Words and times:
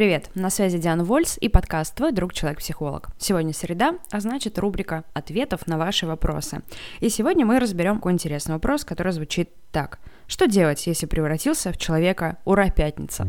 Привет, 0.00 0.30
на 0.34 0.48
связи 0.48 0.78
Диана 0.78 1.04
Вольс 1.04 1.36
и 1.38 1.50
подкаст 1.50 1.94
«Твой 1.94 2.10
друг 2.12 2.32
человек-психолог». 2.32 3.10
Сегодня 3.18 3.52
среда, 3.52 3.98
а 4.10 4.20
значит 4.20 4.58
рубрика 4.58 5.04
ответов 5.12 5.66
на 5.66 5.76
ваши 5.76 6.06
вопросы. 6.06 6.62
И 7.00 7.10
сегодня 7.10 7.44
мы 7.44 7.60
разберем 7.60 7.96
такой 7.96 8.12
интересный 8.12 8.54
вопрос, 8.54 8.86
который 8.86 9.12
звучит 9.12 9.50
так. 9.72 9.98
Что 10.26 10.46
делать, 10.46 10.86
если 10.86 11.04
превратился 11.04 11.70
в 11.70 11.76
человека 11.76 12.38
«Ура, 12.46 12.70
пятница»? 12.70 13.26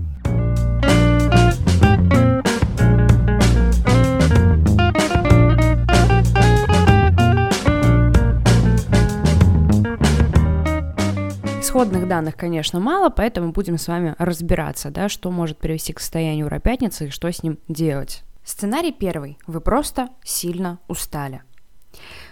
Исходных 11.72 12.06
данных, 12.06 12.36
конечно, 12.36 12.82
мало, 12.82 13.08
поэтому 13.08 13.54
будем 13.54 13.78
с 13.78 13.88
вами 13.88 14.14
разбираться, 14.18 14.92
да, 14.92 15.08
что 15.08 15.32
может 15.32 15.58
привести 15.58 15.94
к 15.94 16.02
состоянию 16.02 16.48
ура 16.48 16.60
пятницы 16.60 17.08
и 17.08 17.10
что 17.12 17.32
с 17.32 17.44
ним 17.44 17.60
делать. 17.70 18.24
Сценарий 18.44 18.92
первый. 18.92 19.38
Вы 19.48 19.62
просто 19.62 20.10
сильно 20.22 20.80
устали. 20.90 21.44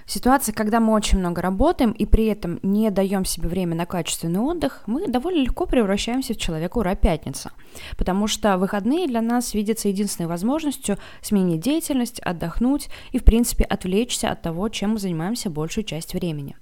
Ситуация, 0.05 0.51
когда 0.51 0.81
мы 0.81 0.91
очень 0.91 1.19
много 1.19 1.41
работаем 1.41 1.91
и 1.91 2.05
при 2.05 2.25
этом 2.25 2.59
не 2.63 2.89
даем 2.91 3.23
себе 3.23 3.47
время 3.47 3.75
на 3.75 3.85
качественный 3.85 4.41
отдых, 4.41 4.83
мы 4.87 5.07
довольно 5.07 5.41
легко 5.41 5.65
превращаемся 5.65 6.33
в 6.33 6.37
человека 6.37 6.79
ура 6.79 6.95
пятница. 6.95 7.51
Потому 7.97 8.27
что 8.27 8.57
выходные 8.57 9.07
для 9.07 9.21
нас 9.21 9.53
видятся 9.53 9.87
единственной 9.87 10.27
возможностью 10.27 10.97
сменить 11.21 11.61
деятельность, 11.61 12.19
отдохнуть 12.19 12.89
и, 13.13 13.19
в 13.19 13.23
принципе, 13.23 13.63
отвлечься 13.63 14.31
от 14.31 14.41
того, 14.41 14.67
чем 14.67 14.91
мы 14.91 14.99
занимаемся 14.99 15.49
большую 15.49 15.85
часть 15.85 16.13
времени. 16.13 16.57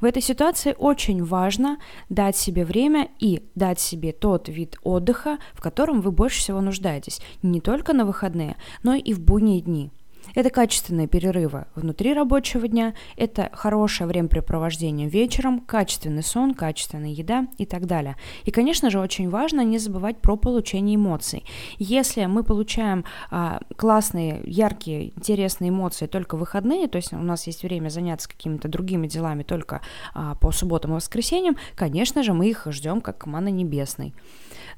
В 0.00 0.04
этой 0.04 0.22
ситуации 0.22 0.74
очень 0.78 1.24
важно 1.24 1.78
дать 2.08 2.36
себе 2.36 2.64
время 2.64 3.08
и 3.18 3.42
дать 3.54 3.80
себе 3.80 4.12
тот 4.12 4.48
вид 4.48 4.76
отдыха, 4.82 5.38
в 5.54 5.60
котором 5.60 6.00
вы 6.00 6.10
больше 6.10 6.40
всего 6.40 6.60
нуждаетесь, 6.60 7.20
не 7.42 7.60
только 7.60 7.92
на 7.92 8.04
выходные, 8.04 8.56
но 8.82 8.94
и 8.94 9.12
в 9.12 9.20
будние 9.20 9.60
дни. 9.60 9.90
Это 10.34 10.50
качественные 10.50 11.06
перерывы 11.06 11.66
внутри 11.74 12.14
рабочего 12.14 12.68
дня, 12.68 12.94
это 13.16 13.50
хорошее 13.52 14.06
времяпрепровождение 14.08 15.08
вечером, 15.08 15.60
качественный 15.60 16.22
сон, 16.22 16.54
качественная 16.54 17.10
еда 17.10 17.46
и 17.58 17.66
так 17.66 17.86
далее. 17.86 18.16
И, 18.44 18.50
конечно 18.50 18.90
же, 18.90 18.98
очень 18.98 19.30
важно 19.30 19.62
не 19.62 19.78
забывать 19.78 20.18
про 20.18 20.36
получение 20.36 20.96
эмоций. 20.96 21.44
Если 21.78 22.24
мы 22.26 22.42
получаем 22.42 23.04
а, 23.30 23.60
классные, 23.76 24.42
яркие, 24.44 25.08
интересные 25.16 25.70
эмоции 25.70 26.06
только 26.06 26.36
в 26.36 26.40
выходные, 26.40 26.88
то 26.88 26.96
есть 26.96 27.12
у 27.12 27.18
нас 27.18 27.46
есть 27.46 27.62
время 27.62 27.88
заняться 27.88 28.28
какими-то 28.28 28.68
другими 28.68 29.06
делами 29.06 29.42
только 29.42 29.80
а, 30.14 30.34
по 30.36 30.52
субботам 30.52 30.92
и 30.92 30.94
воскресеньям, 30.94 31.56
конечно 31.74 32.22
же, 32.22 32.32
мы 32.32 32.48
их 32.48 32.66
ждем 32.70 33.00
как 33.00 33.18
команда 33.18 33.50
небесной. 33.50 34.14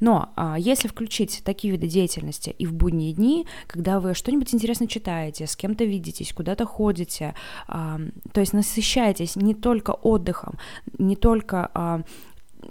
Но 0.01 0.31
а, 0.37 0.57
если 0.59 0.89
включить 0.89 1.43
такие 1.45 1.73
виды 1.73 1.89
деятельности 1.89 2.55
и 2.59 2.67
в 2.67 2.75
будние 2.75 3.13
дни, 3.13 3.47
когда 3.67 4.01
вы 4.01 4.15
что-нибудь 4.15 4.55
интересно 4.55 4.87
читаете, 4.87 5.47
с 5.47 5.57
кем-то 5.57 5.85
видитесь, 5.85 6.33
куда-то 6.33 6.67
ходите, 6.67 7.35
а, 7.67 8.01
то 8.33 8.41
есть 8.41 8.53
насыщаетесь 8.53 9.37
не 9.37 9.55
только 9.55 9.93
отдыхом, 9.93 10.59
не 10.99 11.17
только 11.17 11.71
а, 11.75 12.03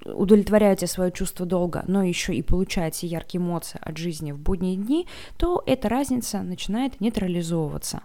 удовлетворяете 0.05 0.87
свое 0.87 1.11
чувство 1.11 1.45
долга, 1.45 1.83
но 1.87 2.03
еще 2.03 2.35
и 2.35 2.41
получаете 2.41 3.07
яркие 3.07 3.41
эмоции 3.41 3.79
от 3.81 3.97
жизни 3.97 4.31
в 4.31 4.39
будние 4.39 4.75
дни, 4.75 5.07
то 5.37 5.63
эта 5.65 5.89
разница 5.89 6.41
начинает 6.41 6.99
нейтрализовываться. 7.01 8.01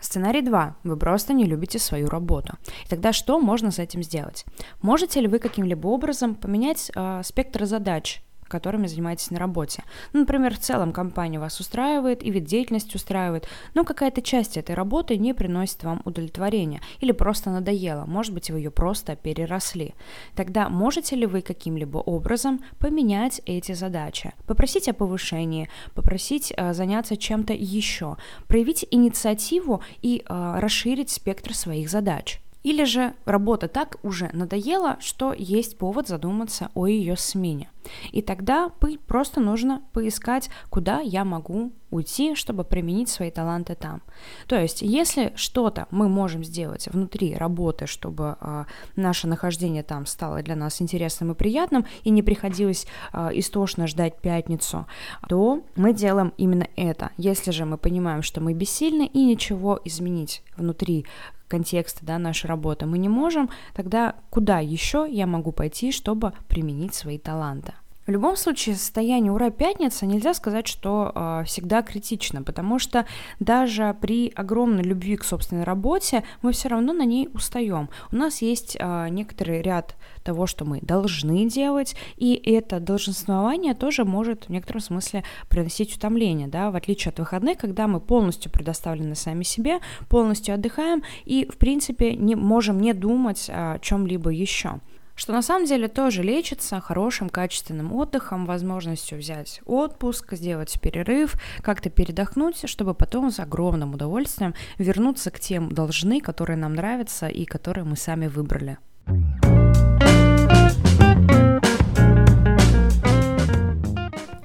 Сценарий 0.00 0.42
2. 0.42 0.76
Вы 0.84 0.96
просто 0.98 1.32
не 1.32 1.44
любите 1.46 1.78
свою 1.78 2.08
работу. 2.08 2.54
И 2.84 2.88
тогда 2.88 3.12
что 3.12 3.38
можно 3.40 3.70
с 3.70 3.78
этим 3.78 4.02
сделать? 4.02 4.44
Можете 4.82 5.20
ли 5.20 5.28
вы 5.28 5.38
каким-либо 5.38 5.86
образом 5.86 6.34
поменять 6.34 6.90
э, 6.94 7.22
спектр 7.24 7.64
задач 7.64 8.22
которыми 8.48 8.86
занимаетесь 8.86 9.30
на 9.30 9.38
работе. 9.38 9.84
Ну, 10.12 10.20
например, 10.20 10.54
в 10.54 10.58
целом 10.58 10.92
компания 10.92 11.38
вас 11.38 11.60
устраивает 11.60 12.22
и 12.22 12.30
вид 12.30 12.44
деятельности 12.44 12.96
устраивает, 12.96 13.48
но 13.74 13.84
какая-то 13.84 14.22
часть 14.22 14.56
этой 14.56 14.74
работы 14.74 15.16
не 15.16 15.34
приносит 15.34 15.82
вам 15.84 16.02
удовлетворения 16.04 16.80
или 17.00 17.12
просто 17.12 17.50
надоела, 17.50 18.04
может 18.06 18.32
быть, 18.32 18.50
вы 18.50 18.58
ее 18.58 18.70
просто 18.70 19.16
переросли. 19.16 19.94
Тогда 20.34 20.68
можете 20.68 21.16
ли 21.16 21.26
вы 21.26 21.42
каким-либо 21.42 21.98
образом 21.98 22.60
поменять 22.78 23.40
эти 23.46 23.72
задачи? 23.72 24.32
Попросить 24.46 24.88
о 24.88 24.94
повышении, 24.94 25.68
попросить 25.94 26.52
э, 26.56 26.72
заняться 26.74 27.16
чем-то 27.16 27.52
еще, 27.52 28.16
проявить 28.48 28.86
инициативу 28.90 29.82
и 30.02 30.24
э, 30.24 30.54
расширить 30.58 31.10
спектр 31.10 31.54
своих 31.54 31.90
задач. 31.90 32.40
Или 32.64 32.84
же 32.84 33.14
работа 33.26 33.68
так 33.68 33.98
уже 34.02 34.30
надоела, 34.32 34.96
что 35.00 35.34
есть 35.34 35.76
повод 35.76 36.08
задуматься 36.08 36.70
о 36.74 36.86
ее 36.86 37.16
смене. 37.16 37.68
И 38.12 38.22
тогда 38.22 38.70
просто 39.06 39.40
нужно 39.40 39.82
поискать, 39.92 40.50
куда 40.70 41.00
я 41.00 41.24
могу 41.24 41.72
уйти, 41.94 42.34
чтобы 42.34 42.64
применить 42.64 43.08
свои 43.08 43.30
таланты 43.30 43.74
там. 43.76 44.02
То 44.48 44.60
есть, 44.60 44.82
если 44.82 45.32
что-то 45.36 45.86
мы 45.90 46.08
можем 46.08 46.42
сделать 46.42 46.88
внутри 46.88 47.36
работы, 47.36 47.86
чтобы 47.86 48.36
э, 48.40 48.64
наше 48.96 49.28
нахождение 49.28 49.84
там 49.84 50.06
стало 50.06 50.42
для 50.42 50.56
нас 50.56 50.82
интересным 50.82 51.32
и 51.32 51.34
приятным, 51.34 51.86
и 52.02 52.10
не 52.10 52.22
приходилось 52.22 52.86
э, 53.12 53.30
истошно 53.34 53.86
ждать 53.86 54.20
пятницу, 54.20 54.86
то 55.28 55.62
мы 55.76 55.92
делаем 55.92 56.32
именно 56.36 56.66
это. 56.76 57.10
Если 57.16 57.52
же 57.52 57.64
мы 57.64 57.78
понимаем, 57.78 58.22
что 58.22 58.40
мы 58.40 58.54
бессильны 58.54 59.06
и 59.06 59.24
ничего 59.24 59.80
изменить 59.84 60.42
внутри 60.56 61.06
контекста 61.46 62.04
да, 62.04 62.18
нашей 62.18 62.46
работы 62.46 62.86
мы 62.86 62.98
не 62.98 63.08
можем, 63.08 63.50
тогда 63.74 64.16
куда 64.30 64.58
еще 64.58 65.06
я 65.08 65.26
могу 65.26 65.52
пойти, 65.52 65.92
чтобы 65.92 66.32
применить 66.48 66.94
свои 66.94 67.18
таланты? 67.18 67.73
В 68.06 68.10
любом 68.10 68.36
случае, 68.36 68.74
состояние 68.74 69.32
ура 69.32 69.48
пятница 69.48 70.04
нельзя 70.04 70.34
сказать, 70.34 70.66
что 70.66 71.10
э, 71.14 71.44
всегда 71.46 71.80
критично, 71.80 72.42
потому 72.42 72.78
что 72.78 73.06
даже 73.40 73.96
при 73.98 74.30
огромной 74.34 74.82
любви 74.82 75.16
к 75.16 75.24
собственной 75.24 75.64
работе 75.64 76.22
мы 76.42 76.52
все 76.52 76.68
равно 76.68 76.92
на 76.92 77.06
ней 77.06 77.30
устаем. 77.32 77.88
У 78.12 78.16
нас 78.16 78.42
есть 78.42 78.76
э, 78.78 79.08
некоторый 79.08 79.62
ряд 79.62 79.96
того, 80.22 80.46
что 80.46 80.66
мы 80.66 80.80
должны 80.82 81.48
делать, 81.48 81.96
и 82.16 82.34
это 82.34 82.78
долженствование 82.78 83.72
тоже 83.72 84.04
может 84.04 84.44
в 84.44 84.48
некотором 84.50 84.80
смысле 84.80 85.24
приносить 85.48 85.96
утомление, 85.96 86.48
да, 86.48 86.70
в 86.70 86.76
отличие 86.76 87.10
от 87.10 87.18
выходных, 87.18 87.56
когда 87.56 87.88
мы 87.88 88.00
полностью 88.00 88.52
предоставлены 88.52 89.14
сами 89.14 89.44
себе, 89.44 89.78
полностью 90.10 90.54
отдыхаем 90.54 91.02
и, 91.24 91.48
в 91.50 91.56
принципе, 91.56 92.14
не 92.14 92.34
можем 92.34 92.80
не 92.80 92.92
думать 92.92 93.48
о 93.48 93.78
чем-либо 93.78 94.28
еще 94.28 94.80
что 95.14 95.32
на 95.32 95.42
самом 95.42 95.66
деле 95.66 95.88
тоже 95.88 96.22
лечится 96.22 96.80
хорошим 96.80 97.28
качественным 97.28 97.92
отдыхом, 97.92 98.46
возможностью 98.46 99.18
взять 99.18 99.60
отпуск, 99.64 100.34
сделать 100.34 100.80
перерыв, 100.80 101.34
как-то 101.62 101.90
передохнуть, 101.90 102.68
чтобы 102.68 102.94
потом 102.94 103.30
с 103.30 103.40
огромным 103.40 103.94
удовольствием 103.94 104.54
вернуться 104.78 105.30
к 105.30 105.40
тем 105.40 105.70
должны, 105.70 106.20
которые 106.20 106.56
нам 106.56 106.74
нравятся 106.74 107.28
и 107.28 107.44
которые 107.44 107.84
мы 107.84 107.96
сами 107.96 108.26
выбрали. 108.26 108.78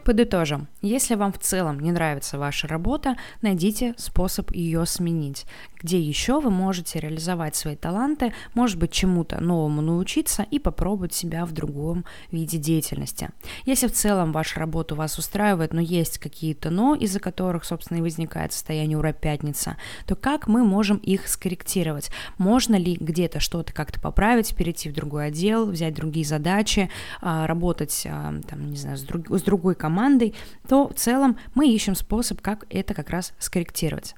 Подытожим. 0.10 0.68
Если 0.82 1.14
вам 1.14 1.32
в 1.32 1.38
целом 1.38 1.80
не 1.80 1.92
нравится 1.92 2.40
ваша 2.40 2.68
работа, 2.68 3.16
найдите 3.44 3.94
способ 3.96 4.52
ее 4.56 4.88
сменить. 4.88 5.46
Где 5.82 6.00
еще 6.00 6.40
вы 6.40 6.50
можете 6.50 7.00
реализовать 7.00 7.56
свои 7.56 7.76
таланты, 7.76 8.34
может 8.54 8.78
быть, 8.78 8.92
чему-то 8.92 9.42
новому 9.42 9.82
научиться 9.82 10.46
и 10.50 10.60
попробовать 10.60 11.14
себя 11.14 11.46
в 11.46 11.52
другом 11.52 12.06
виде 12.32 12.58
деятельности. 12.58 13.30
Если 13.66 13.88
в 13.88 13.94
целом 13.94 14.32
ваша 14.32 14.60
работа 14.60 14.96
вас 14.96 15.18
устраивает, 15.18 15.74
но 15.74 15.82
есть 15.82 16.18
какие-то 16.18 16.70
но, 16.70 16.96
из-за 16.96 17.20
которых, 17.20 17.66
собственно, 17.66 18.00
и 18.00 18.02
возникает 18.02 18.54
состояние 18.54 18.98
ура 18.98 19.14
пятница, 19.14 19.78
то 20.06 20.16
как 20.16 20.48
мы 20.48 20.64
можем 20.64 20.98
их 20.98 21.28
скорректировать? 21.28 22.10
Можно 22.38 22.76
ли 22.76 22.98
где-то 23.00 23.40
что-то 23.40 23.74
как-то 23.74 24.00
поправить, 24.00 24.56
перейти 24.56 24.90
в 24.90 24.94
другой 24.94 25.28
отдел, 25.28 25.66
взять 25.66 25.94
другие 25.94 26.26
задачи, 26.26 26.90
а, 27.22 27.48
работать, 27.48 28.06
а, 28.10 28.34
там, 28.48 28.72
не 28.72 28.78
знаю, 28.78 28.98
с, 28.98 29.02
друг, 29.02 29.28
с 29.30 29.42
другой 29.42 29.76
командой, 29.76 30.00
командой, 30.00 30.36
то 30.68 30.88
в 30.88 30.94
целом 30.94 31.38
мы 31.56 31.68
ищем 31.68 31.96
способ, 31.96 32.42
как 32.42 32.66
это 32.70 32.94
как 32.94 33.10
раз 33.10 33.34
скорректировать. 33.40 34.16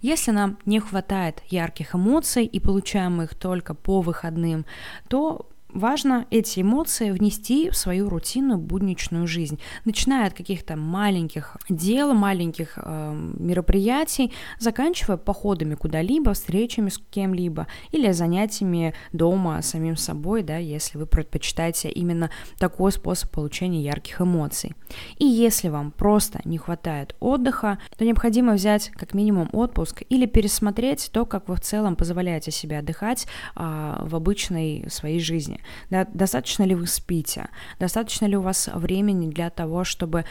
Если 0.00 0.30
нам 0.30 0.58
не 0.64 0.80
хватает 0.80 1.42
ярких 1.48 1.94
эмоций 1.94 2.44
и 2.44 2.60
получаем 2.60 3.22
их 3.22 3.34
только 3.34 3.74
по 3.74 4.00
выходным, 4.00 4.64
то 5.08 5.46
важно 5.74 6.26
эти 6.30 6.60
эмоции 6.60 7.10
внести 7.10 7.70
в 7.70 7.76
свою 7.76 8.08
рутинную 8.08 8.58
будничную 8.58 9.26
жизнь, 9.26 9.58
начиная 9.84 10.26
от 10.26 10.34
каких-то 10.34 10.76
маленьких 10.76 11.56
дел, 11.68 12.12
маленьких 12.14 12.74
э, 12.76 13.32
мероприятий, 13.38 14.32
заканчивая 14.58 15.16
походами 15.16 15.74
куда-либо, 15.74 16.32
встречами 16.32 16.88
с 16.88 16.98
кем-либо 16.98 17.66
или 17.90 18.12
занятиями 18.12 18.94
дома 19.12 19.62
самим 19.62 19.96
собой, 19.96 20.42
да, 20.42 20.56
если 20.56 20.98
вы 20.98 21.06
предпочитаете 21.06 21.90
именно 21.90 22.30
такой 22.58 22.92
способ 22.92 23.30
получения 23.30 23.82
ярких 23.82 24.20
эмоций. 24.20 24.74
И 25.18 25.26
если 25.26 25.68
вам 25.68 25.90
просто 25.90 26.40
не 26.44 26.58
хватает 26.58 27.16
отдыха, 27.20 27.78
то 27.96 28.04
необходимо 28.04 28.54
взять 28.54 28.90
как 28.90 29.14
минимум 29.14 29.48
отпуск 29.52 30.02
или 30.08 30.26
пересмотреть 30.26 31.10
то, 31.12 31.26
как 31.26 31.48
вы 31.48 31.56
в 31.56 31.60
целом 31.60 31.96
позволяете 31.96 32.50
себе 32.50 32.78
отдыхать 32.78 33.26
э, 33.56 33.96
в 34.02 34.16
обычной 34.16 34.86
своей 34.88 35.20
жизни. 35.20 35.59
Да, 35.90 36.06
достаточно 36.12 36.64
ли 36.64 36.74
вы 36.74 36.86
спите? 36.86 37.48
Достаточно 37.78 38.26
ли 38.26 38.36
у 38.36 38.42
вас 38.42 38.68
времени 38.72 39.30
для 39.30 39.50
того, 39.50 39.84
чтобы 39.84 40.24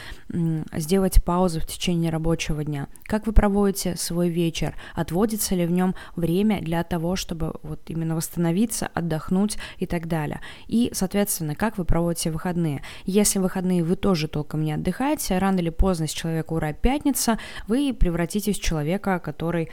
сделать 0.74 1.24
паузу 1.24 1.60
в 1.60 1.66
течение 1.66 2.12
рабочего 2.12 2.64
дня? 2.64 2.88
Как 3.04 3.28
вы 3.28 3.34
проводите 3.34 3.96
свой 3.96 4.30
вечер? 4.30 4.76
Отводится 4.96 5.56
ли 5.56 5.66
в 5.66 5.72
нем 5.72 5.96
время 6.16 6.62
для 6.62 6.84
того, 6.84 7.16
чтобы 7.16 7.54
вот 7.64 7.82
именно 7.88 8.16
восстановиться, 8.16 8.88
отдохнуть 8.94 9.58
и 9.78 9.86
так 9.86 10.08
далее? 10.08 10.42
И, 10.68 10.92
соответственно, 10.94 11.56
как 11.56 11.78
вы 11.78 11.86
проводите 11.86 12.32
выходные? 12.32 12.84
Если 13.06 13.40
выходные 13.40 13.84
вы 13.84 13.96
тоже 13.96 14.28
толком 14.28 14.64
не 14.64 14.74
отдыхаете, 14.74 15.38
рано 15.38 15.60
или 15.60 15.70
поздно, 15.70 16.08
с 16.08 16.12
человека 16.12 16.54
ура 16.54 16.74
пятница, 16.74 17.40
вы 17.68 17.94
превратитесь 17.94 18.60
в 18.60 18.64
человека, 18.64 19.20
который 19.20 19.70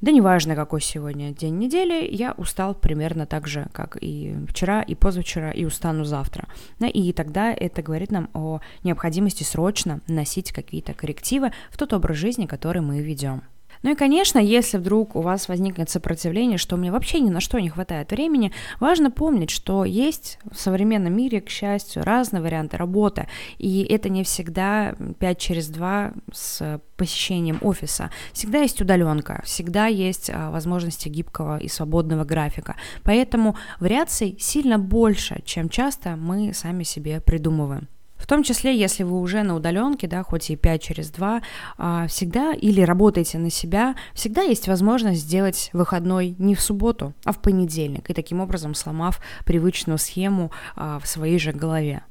да 0.00 0.12
неважно, 0.12 0.54
какой 0.54 0.82
сегодня 0.82 1.32
день 1.32 1.58
недели, 1.58 2.06
я 2.10 2.32
устал 2.32 2.74
примерно 2.74 3.26
так 3.26 3.46
же, 3.46 3.66
как 3.72 3.96
и 4.00 4.36
вчера, 4.48 4.82
и 4.82 4.94
позавчера, 4.94 5.50
и 5.50 5.64
устану 5.64 6.04
завтра. 6.04 6.48
И 6.80 7.12
тогда 7.12 7.52
это 7.52 7.82
говорит 7.82 8.10
нам 8.10 8.28
о 8.34 8.60
необходимости 8.82 9.42
срочно 9.42 10.00
носить 10.06 10.52
какие-то 10.52 10.92
коррективы 10.92 11.52
в 11.70 11.78
тот 11.78 11.94
образ 11.94 12.18
жизни, 12.18 12.46
который 12.46 12.82
мы 12.82 13.00
ведем. 13.00 13.42
Ну 13.86 13.92
и, 13.92 13.94
конечно, 13.94 14.40
если 14.40 14.78
вдруг 14.78 15.14
у 15.14 15.20
вас 15.20 15.46
возникнет 15.46 15.88
сопротивление, 15.88 16.58
что 16.58 16.76
мне 16.76 16.90
вообще 16.90 17.20
ни 17.20 17.30
на 17.30 17.38
что 17.38 17.60
не 17.60 17.68
хватает 17.68 18.10
времени, 18.10 18.50
важно 18.80 19.12
помнить, 19.12 19.50
что 19.50 19.84
есть 19.84 20.40
в 20.50 20.58
современном 20.58 21.16
мире, 21.16 21.40
к 21.40 21.48
счастью, 21.48 22.02
разные 22.02 22.42
варианты 22.42 22.78
работы, 22.78 23.28
и 23.58 23.84
это 23.84 24.08
не 24.08 24.24
всегда 24.24 24.96
5 25.20 25.38
через 25.38 25.68
2 25.68 26.14
с 26.32 26.80
посещением 26.96 27.60
офиса. 27.62 28.10
Всегда 28.32 28.58
есть 28.58 28.80
удаленка, 28.80 29.40
всегда 29.44 29.86
есть 29.86 30.30
а, 30.34 30.50
возможности 30.50 31.08
гибкого 31.08 31.58
и 31.58 31.68
свободного 31.68 32.24
графика. 32.24 32.74
Поэтому 33.04 33.56
вариаций 33.78 34.36
сильно 34.40 34.80
больше, 34.80 35.42
чем 35.44 35.68
часто 35.68 36.16
мы 36.16 36.52
сами 36.54 36.82
себе 36.82 37.20
придумываем. 37.20 37.86
В 38.16 38.26
том 38.26 38.42
числе, 38.42 38.76
если 38.76 39.02
вы 39.02 39.20
уже 39.20 39.42
на 39.42 39.54
удаленке, 39.54 40.06
да, 40.06 40.22
хоть 40.22 40.50
и 40.50 40.56
5 40.56 40.82
через 40.82 41.10
2, 41.10 41.42
а, 41.78 42.06
всегда 42.06 42.52
или 42.54 42.80
работаете 42.80 43.38
на 43.38 43.50
себя, 43.50 43.94
всегда 44.14 44.42
есть 44.42 44.68
возможность 44.68 45.20
сделать 45.20 45.70
выходной 45.72 46.34
не 46.38 46.54
в 46.54 46.60
субботу, 46.60 47.12
а 47.24 47.32
в 47.32 47.40
понедельник, 47.40 48.10
и 48.10 48.14
таким 48.14 48.40
образом 48.40 48.74
сломав 48.74 49.20
привычную 49.44 49.98
схему 49.98 50.50
а, 50.74 50.98
в 50.98 51.06
своей 51.06 51.38
же 51.38 51.52
голове. 51.52 52.02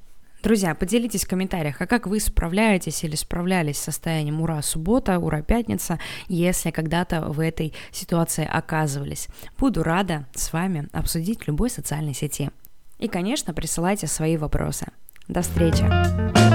Друзья, 0.46 0.76
поделитесь 0.76 1.26
в 1.26 1.28
комментариях, 1.28 1.82
а 1.82 1.88
как 1.88 2.06
вы 2.06 2.20
справляетесь 2.20 3.04
или 3.04 3.16
справлялись 3.16 3.80
с 3.80 3.84
состоянием 3.84 4.42
«Ура, 4.42 4.62
суббота», 4.62 5.18
«Ура, 5.18 5.42
пятница», 5.42 6.00
если 6.28 6.70
когда-то 6.70 7.22
в 7.22 7.40
этой 7.40 7.74
ситуации 7.92 8.48
оказывались. 8.48 9.28
Буду 9.58 9.82
рада 9.82 10.28
с 10.36 10.54
вами 10.54 10.88
обсудить 10.94 11.48
любой 11.48 11.72
социальной 11.72 12.14
сети. 12.14 12.52
И, 13.00 13.08
конечно, 13.08 13.56
присылайте 13.56 14.06
свои 14.06 14.38
вопросы. 14.38 14.86
До 15.28 15.42
встречи! 15.42 16.55